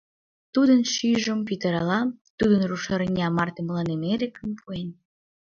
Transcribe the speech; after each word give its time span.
Тудын 0.53 0.81
шӱйжым 0.93 1.39
пӱтыралам, 1.47 2.07
тудо 2.37 2.55
рушарня 2.69 3.27
марте 3.37 3.61
мыланем 3.67 4.01
эрыкым 4.13 4.49
пуэн. 4.59 4.89